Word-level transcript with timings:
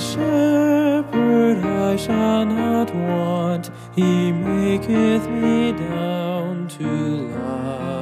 shepherd, 0.00 1.58
I 1.58 1.96
shall 1.96 2.46
not 2.46 2.94
want. 2.94 3.70
He 3.94 4.32
maketh 4.32 5.28
me 5.28 5.72
down 5.72 6.68
to 6.78 6.88
lie. 7.36 8.00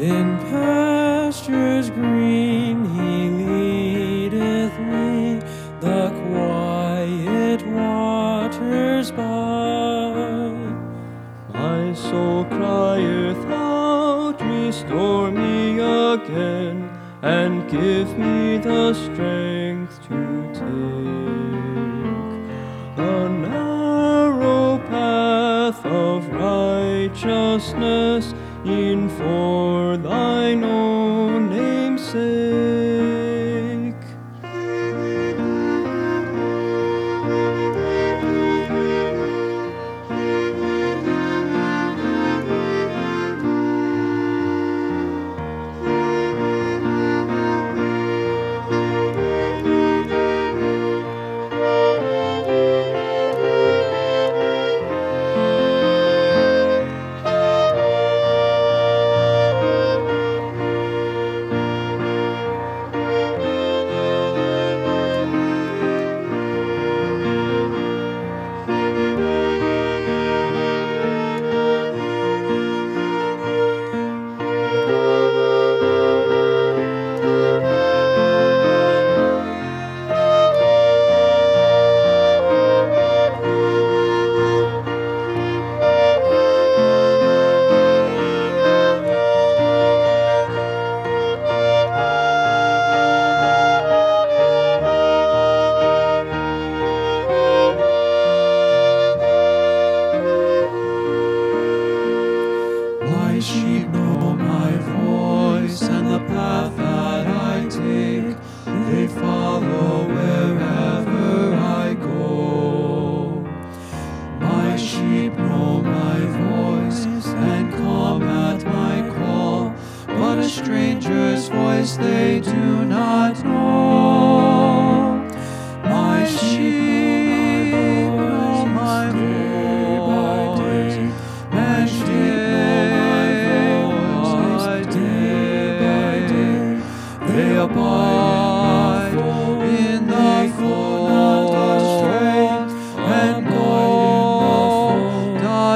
In 0.00 0.36
pastures 0.50 1.90
green, 1.90 2.84
he 2.96 3.28
leadeth 3.44 4.76
me, 4.80 5.40
the 5.80 6.10
quiet 6.26 7.64
waters 7.68 9.12
by. 9.12 10.52
My 11.54 11.94
soul 11.94 12.44
crieth 12.46 13.46
out, 13.46 14.40
restore 14.40 15.30
me 15.30 15.78
again 15.78 17.01
and 17.22 17.70
give 17.70 18.18
me 18.18 18.58
the 18.58 18.92
strength 18.92 20.02
to 20.08 20.42
take 20.52 20.60
the 22.96 23.28
narrow 23.28 24.78
path 24.88 25.86
of 25.86 26.28
righteousness 26.32 28.34
in 28.64 29.08
for 29.08 29.96
thine 29.96 30.64
own 30.64 31.50
name's 31.50 32.02
sake. 32.02 32.81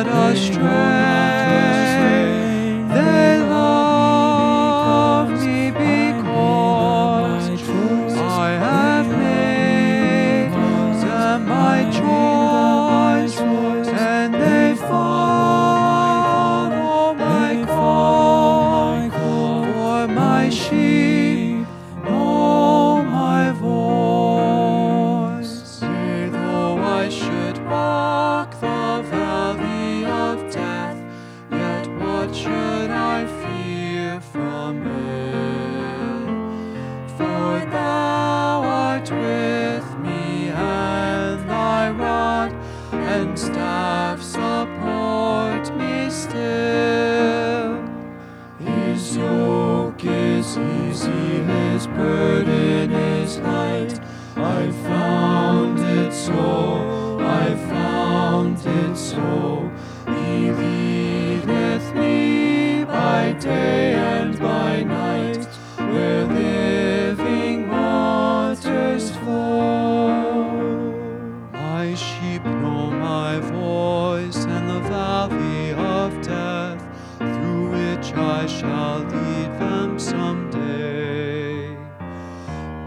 Not 0.06 0.36
astray. 0.36 0.95
I 78.16 78.46
shall 78.46 79.00
lead 79.00 79.60
them 79.60 79.98
someday. 79.98 81.76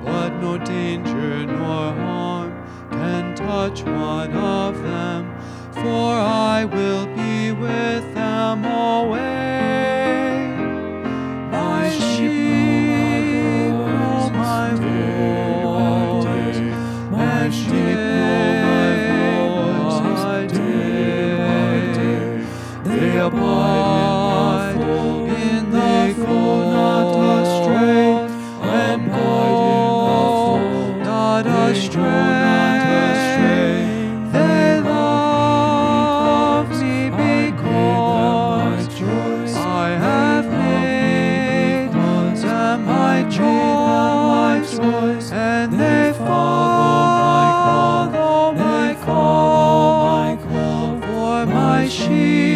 But 0.03 0.29
no 0.41 0.57
danger 0.57 1.45
nor 1.45 1.93
harm 1.93 2.53
can 2.91 3.35
touch 3.35 3.83
one 3.83 4.33
of 4.33 4.81
them, 4.81 5.35
for 5.71 6.13
I 6.15 6.65
will 6.65 7.05
be 7.07 7.51
with 7.51 8.13
them 8.15 8.65
always. 8.65 8.88
心。 51.89 52.48